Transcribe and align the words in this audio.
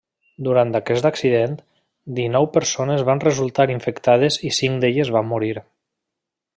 Durant 0.45 0.77
aquest 0.79 1.07
accident, 1.09 1.53
dinou 2.21 2.49
persones 2.57 3.05
van 3.11 3.23
resultar 3.27 3.69
infectades 3.77 4.43
i 4.51 4.55
cinc 4.63 4.85
d'elles 4.87 5.17
van 5.19 5.33
morir. 5.35 5.55